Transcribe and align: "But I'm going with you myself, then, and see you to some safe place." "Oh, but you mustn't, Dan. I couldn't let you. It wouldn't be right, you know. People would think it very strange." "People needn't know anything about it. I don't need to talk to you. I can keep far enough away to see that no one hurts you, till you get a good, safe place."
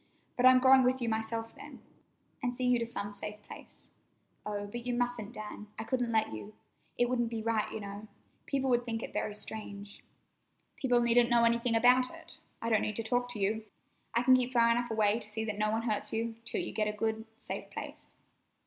"But 0.35 0.47
I'm 0.47 0.57
going 0.57 0.81
with 0.81 0.99
you 0.99 1.09
myself, 1.09 1.53
then, 1.53 1.79
and 2.41 2.57
see 2.57 2.63
you 2.65 2.79
to 2.79 2.87
some 2.87 3.13
safe 3.13 3.39
place." 3.43 3.91
"Oh, 4.43 4.65
but 4.65 4.83
you 4.87 4.95
mustn't, 4.95 5.31
Dan. 5.31 5.67
I 5.77 5.83
couldn't 5.83 6.11
let 6.11 6.33
you. 6.33 6.55
It 6.97 7.07
wouldn't 7.07 7.29
be 7.29 7.43
right, 7.43 7.71
you 7.71 7.81
know. 7.81 8.07
People 8.47 8.71
would 8.71 8.83
think 8.83 9.03
it 9.03 9.13
very 9.13 9.35
strange." 9.35 10.03
"People 10.75 11.01
needn't 11.03 11.29
know 11.29 11.43
anything 11.43 11.75
about 11.75 12.09
it. 12.11 12.39
I 12.63 12.69
don't 12.71 12.81
need 12.81 12.95
to 12.95 13.03
talk 13.03 13.29
to 13.33 13.39
you. 13.39 13.63
I 14.15 14.23
can 14.23 14.35
keep 14.35 14.53
far 14.53 14.71
enough 14.71 14.89
away 14.89 15.19
to 15.19 15.29
see 15.29 15.45
that 15.45 15.59
no 15.59 15.69
one 15.69 15.83
hurts 15.83 16.11
you, 16.11 16.33
till 16.45 16.61
you 16.61 16.71
get 16.71 16.87
a 16.87 16.93
good, 16.97 17.23
safe 17.37 17.69
place." 17.69 18.15